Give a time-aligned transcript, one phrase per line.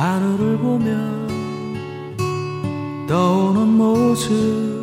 [0.00, 0.96] 하늘을 보며
[3.06, 4.80] 떠오는 모습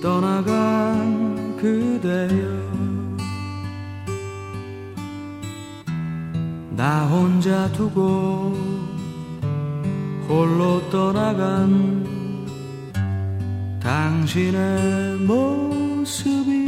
[0.00, 2.64] 떠나간 그대여.
[6.76, 8.54] 나 혼자 두고
[10.28, 12.06] 홀로 떠나간
[13.82, 16.64] 당신의 모습이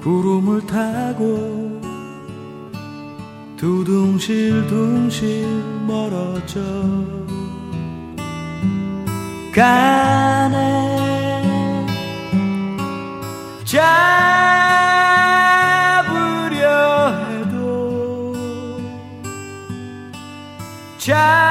[0.00, 1.63] 구름을 타고
[3.64, 5.46] 두둥실둥실
[5.86, 6.60] 멀어져
[9.54, 10.52] 가네.
[13.64, 13.88] 잡으려
[17.30, 18.34] 해도
[20.98, 21.43] 잡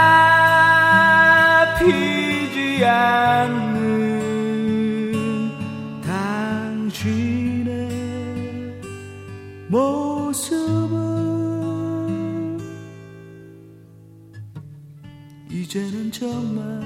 [16.24, 16.82] 정말.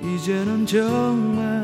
[0.00, 1.57] 이제는 정말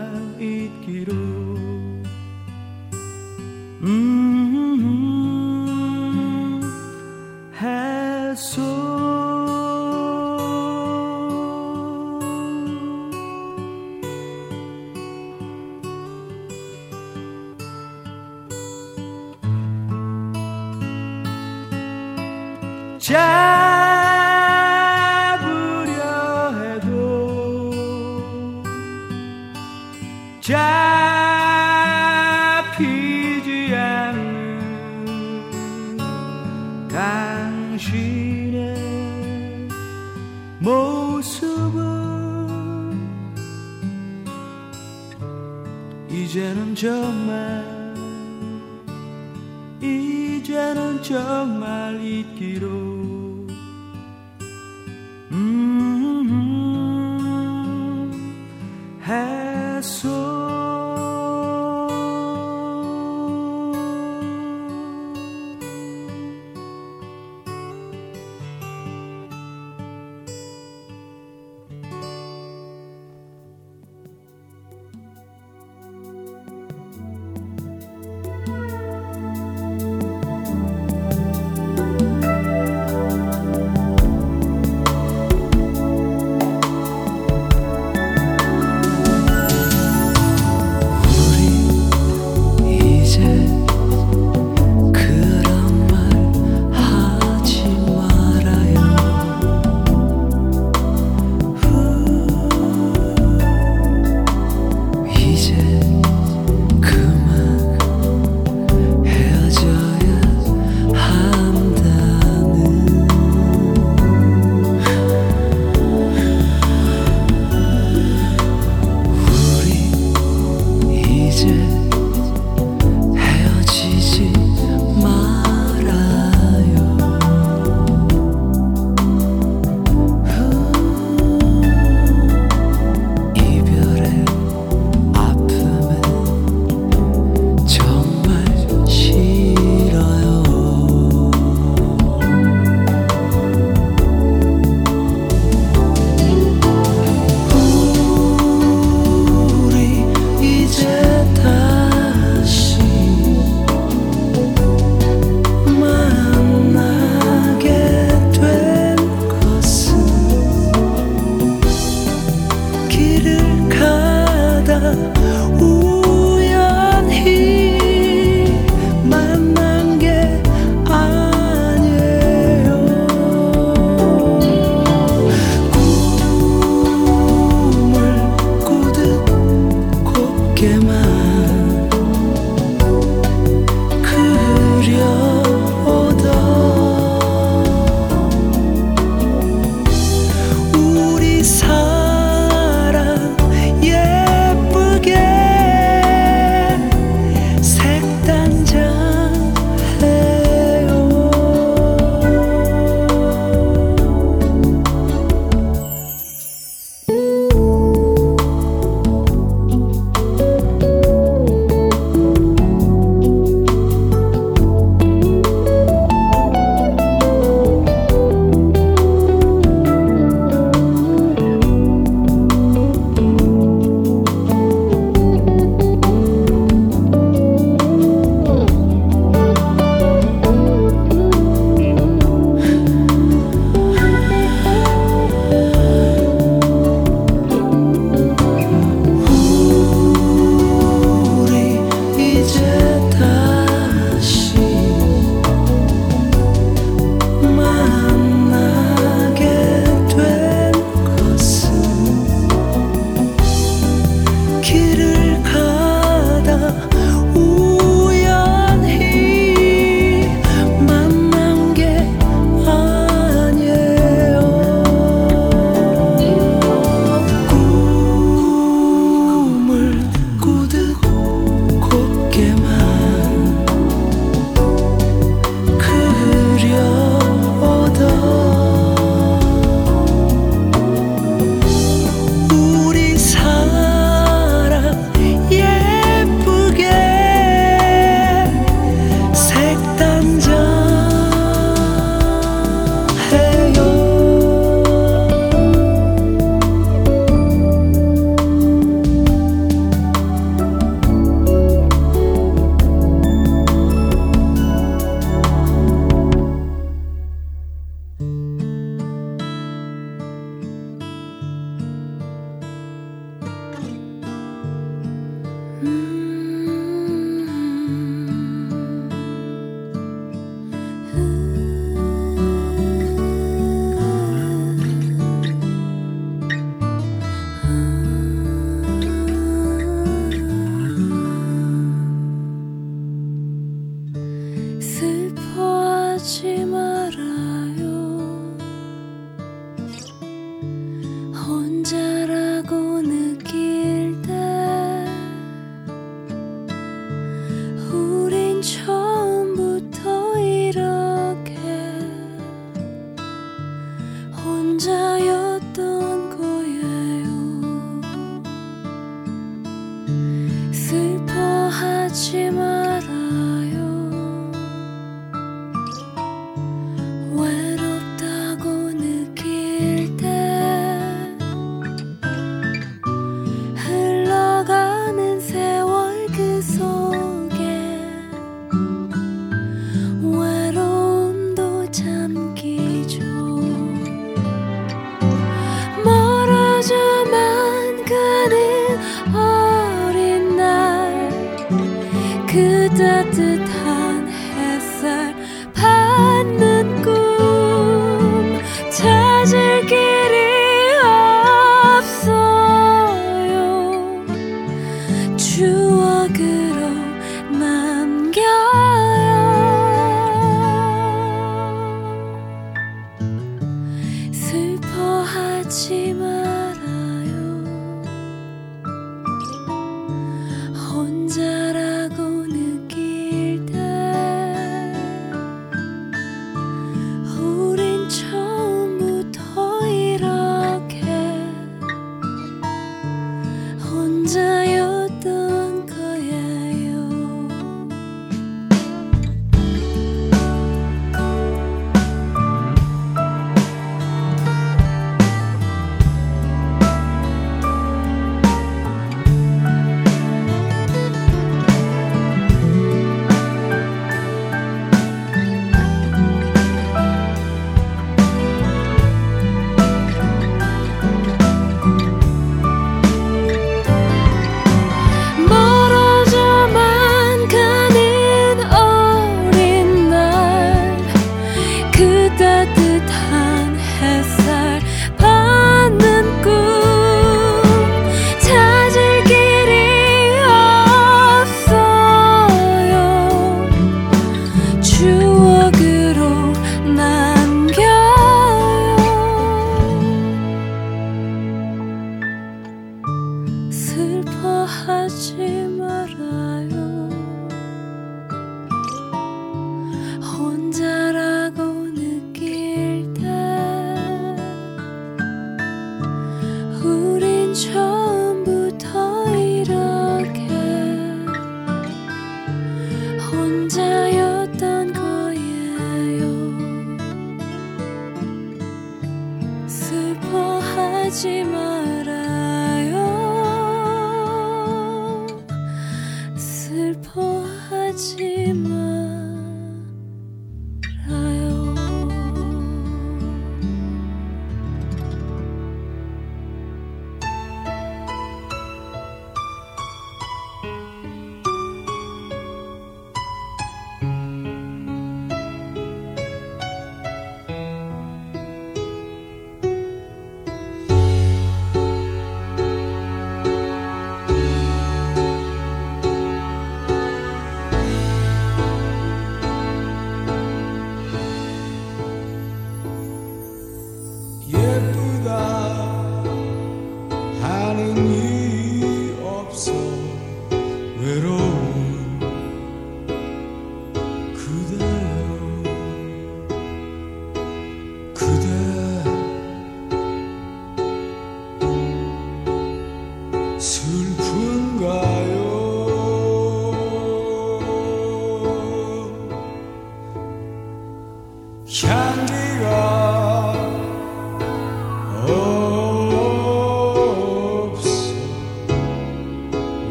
[59.85, 60.14] so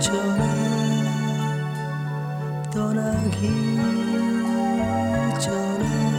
[0.00, 0.42] 전에
[2.70, 3.48] 떠나기
[5.40, 6.17] 전에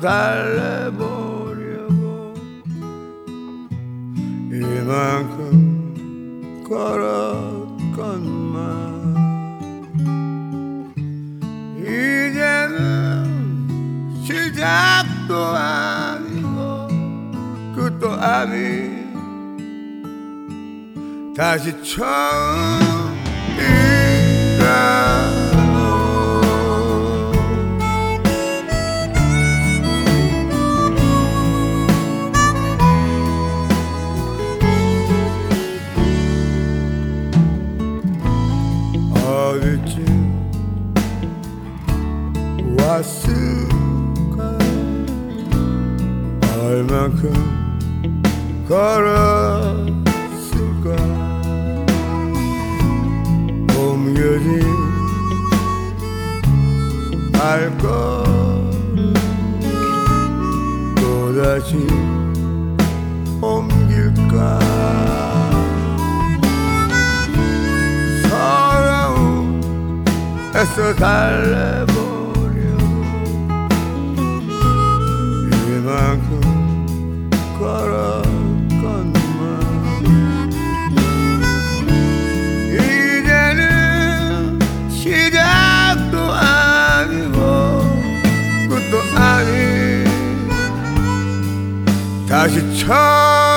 [0.00, 0.49] tal
[48.70, 49.90] 걸었을까
[53.76, 54.62] 옮겨진
[57.34, 57.80] 알걸
[60.94, 61.74] 또다시
[63.40, 64.60] 옮길까?
[70.52, 72.60] 서러움에서 달래버려.
[75.66, 76.29] 이만큼
[92.40, 93.49] 다시 처음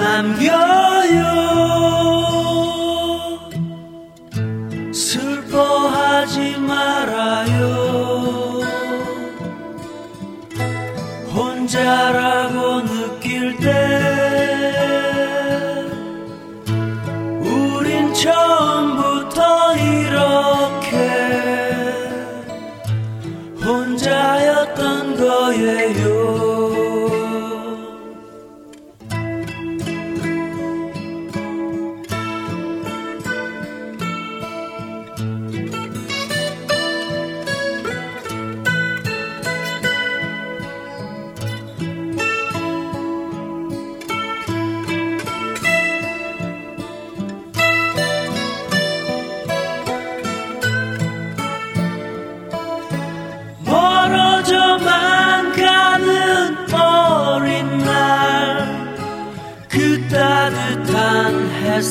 [0.00, 0.52] I'm yo,
[1.10, 1.57] -yo.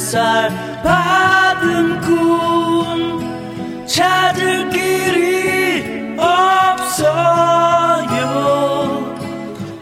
[0.08, 0.50] 햇살
[0.84, 7.04] 받은 꿈 찾을 길이 없어요.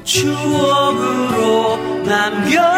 [0.03, 2.74] 추억으로 남겨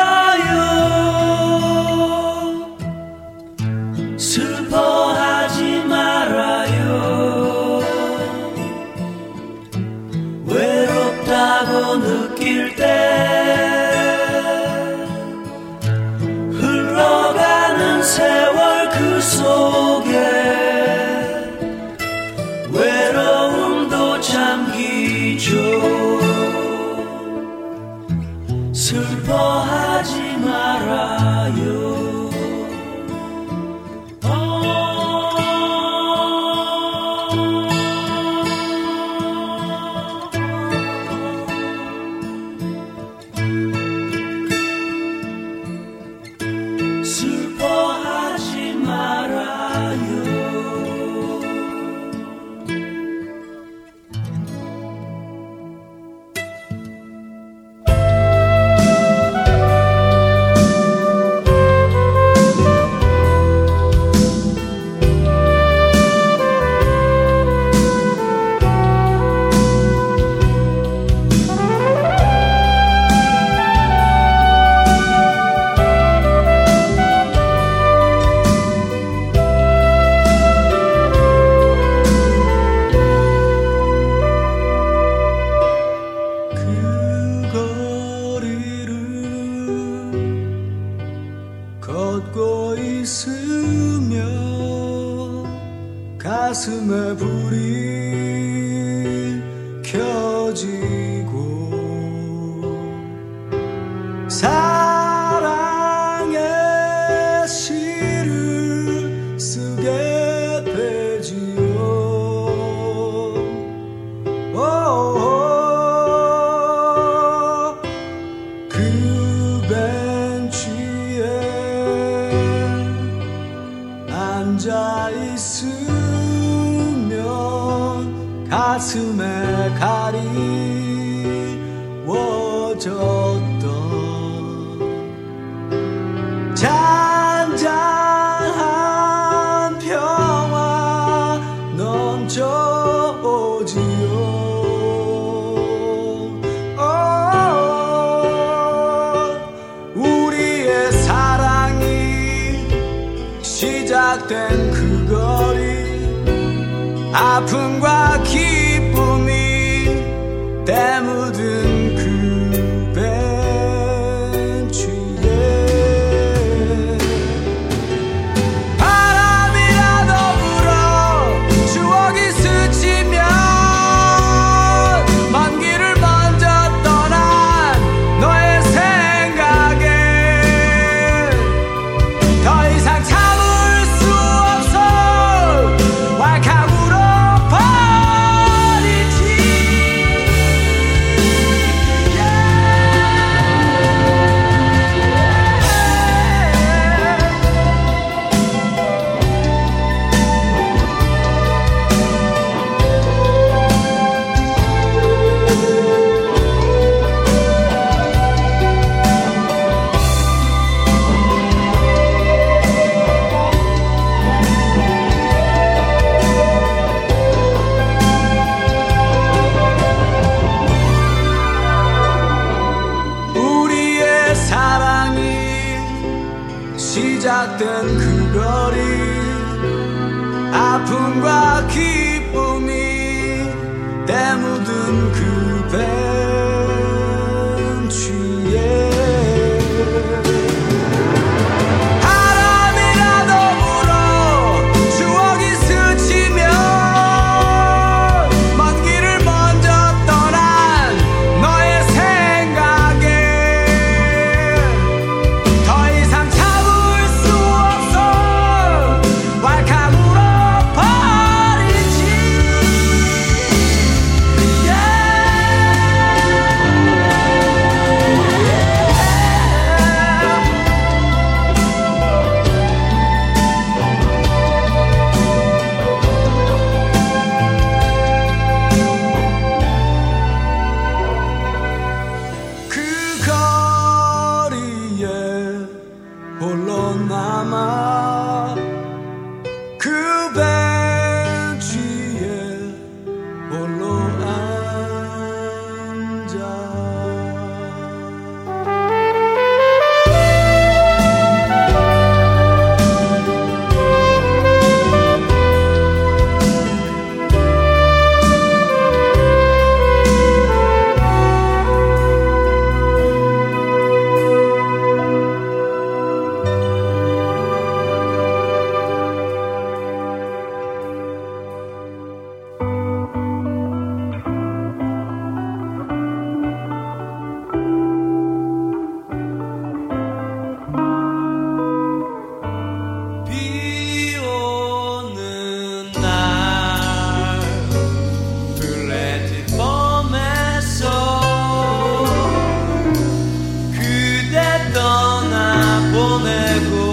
[345.98, 346.87] boneco.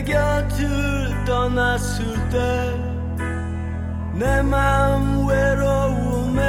[0.00, 2.90] 내 곁을 떠났을 때
[4.20, 6.42] 내 마음 외로움에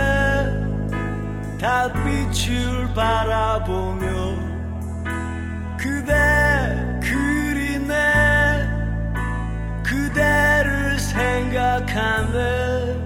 [1.58, 4.08] 달빛을 바라보며
[5.78, 7.96] 그대 그리네
[9.84, 13.01] 그대를 생각하네.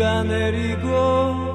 [0.00, 1.49] 비가 내리고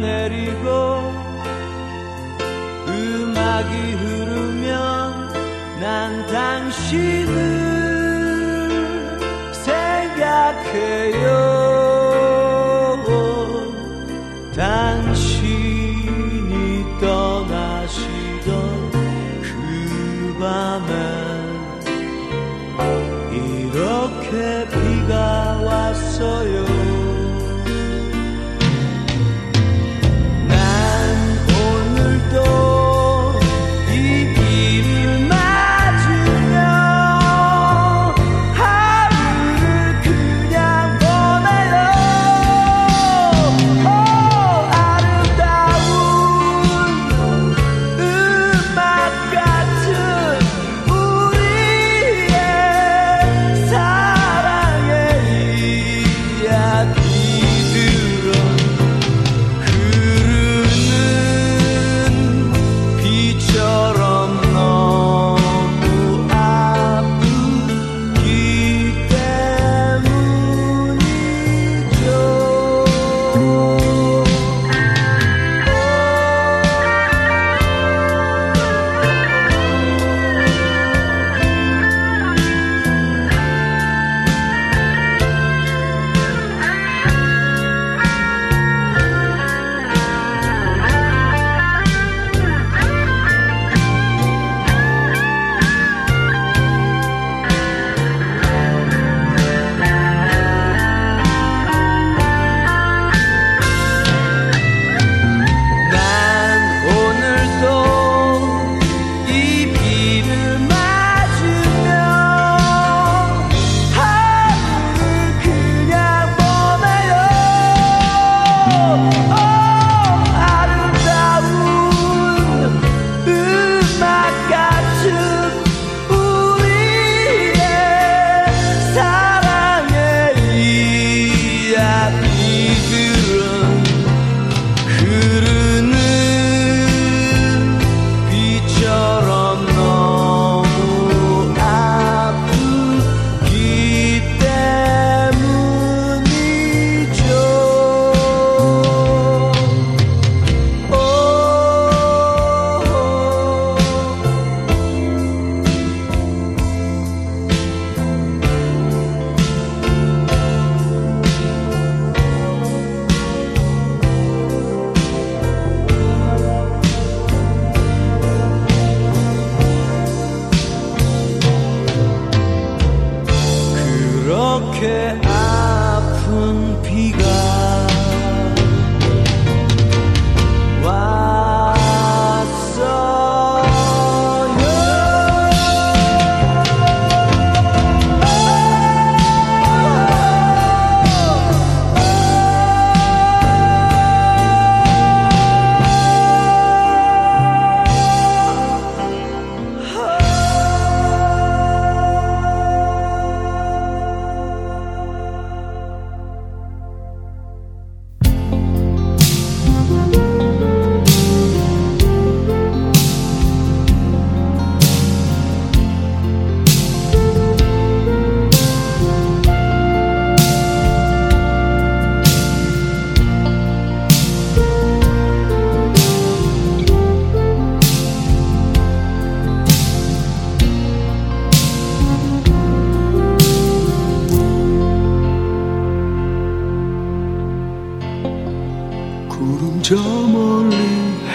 [0.00, 1.12] 내리고
[2.88, 5.32] 음악이 흐르면
[5.80, 7.49] 난 당신을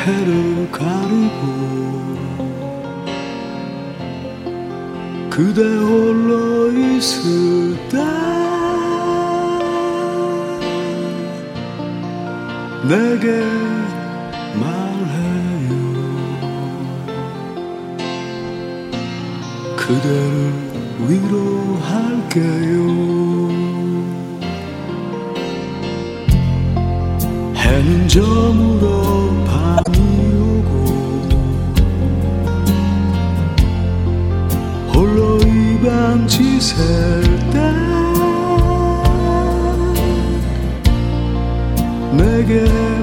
[0.05, 1.75] 해를 가르고
[5.31, 7.97] 그대 홀로 있을 때
[12.87, 13.41] 내게
[14.59, 15.73] 말해요.
[19.75, 20.53] 그대를
[21.07, 22.75] 위로할게요.
[27.55, 29.04] 해는 저물어
[36.27, 37.59] 빛이 셀때
[42.17, 42.94] 내게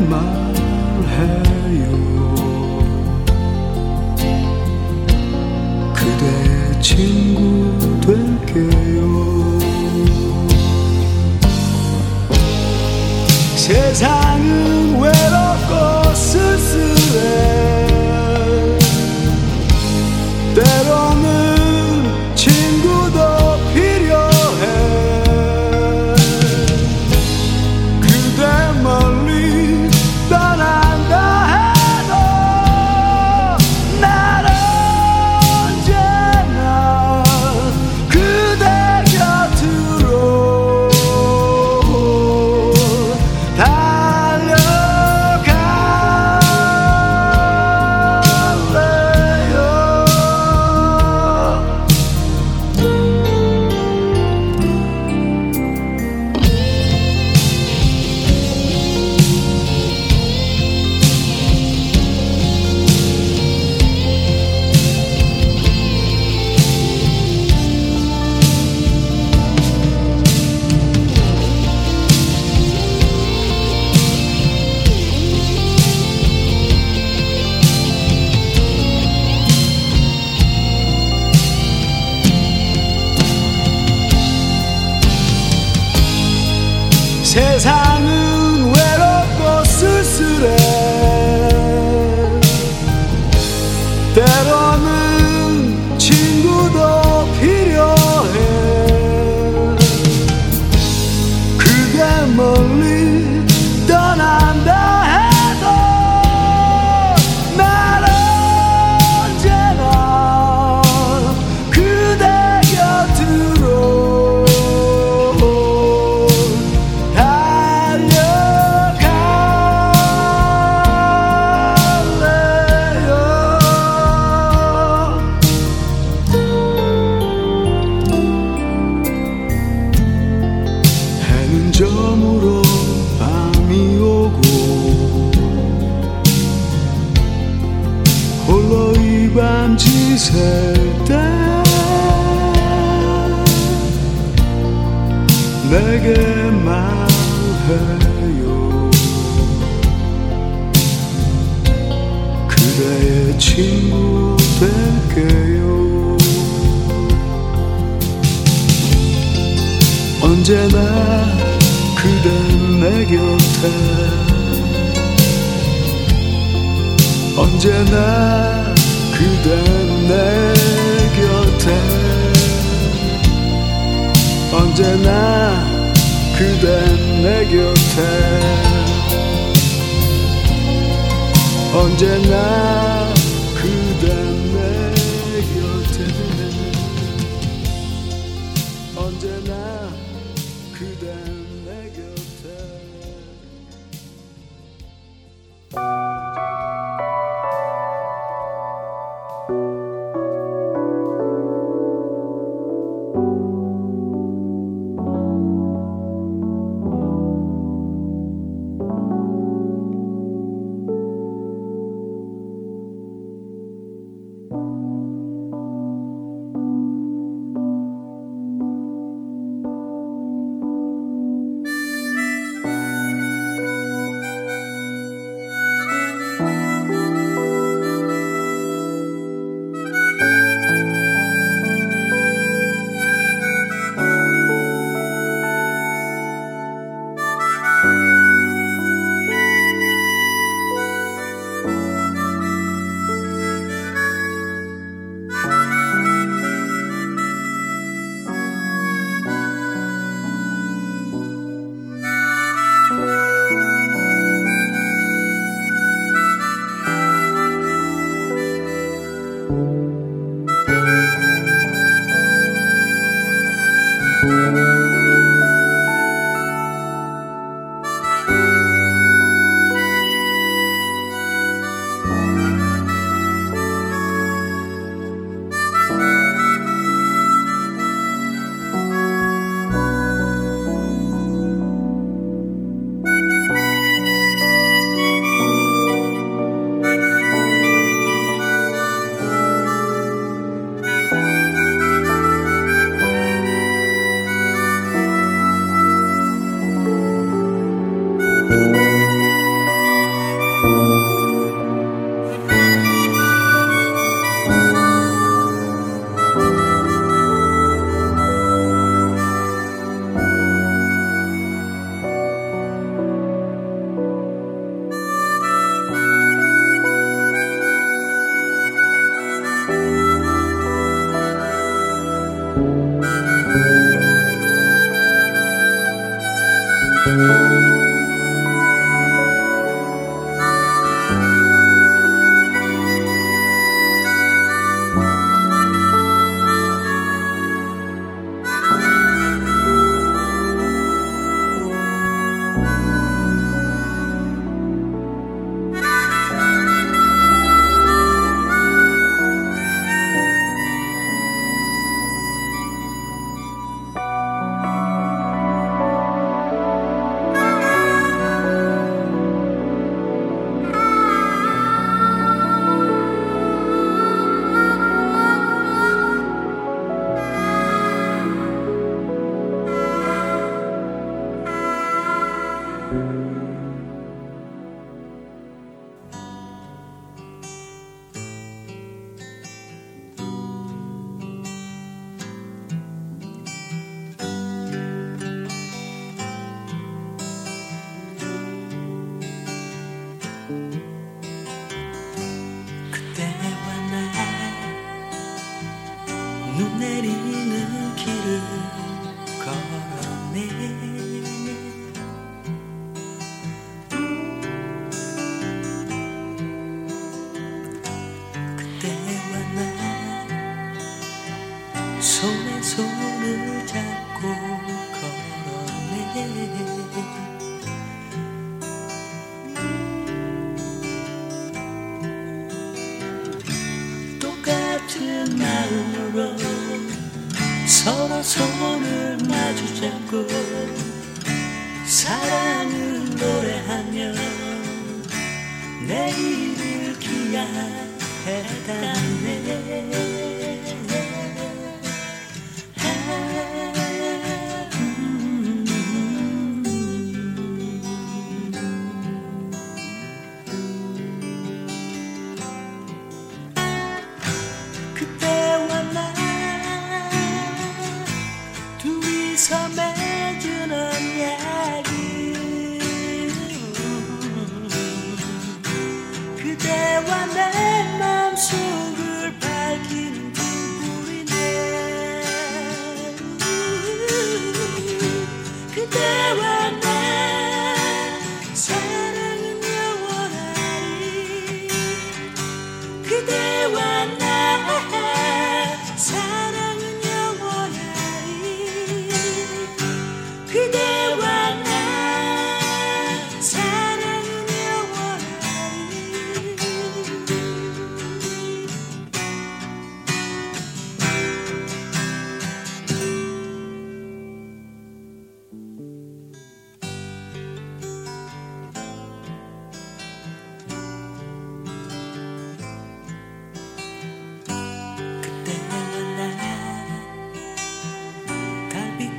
[430.12, 430.51] 마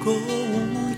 [0.03, 0.97] 달빛 고운